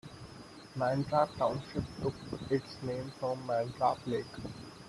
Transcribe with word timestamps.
Mantrap 0.77 1.29
Township 1.37 1.83
took 2.01 2.15
its 2.49 2.81
name 2.81 3.11
from 3.19 3.39
Mantrap 3.45 3.99
Lake. 4.07 4.25